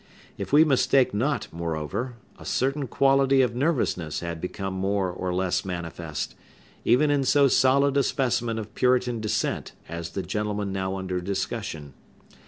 [0.35, 5.63] If we mistake not, moreover, a certain quality of nervousness had become more or less
[5.63, 6.33] manifest,
[6.83, 11.93] even in so solid a specimen of Puritan descent as the gentleman now under discussion.